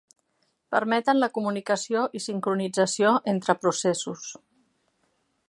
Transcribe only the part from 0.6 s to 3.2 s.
Permeten la comunicació i sincronització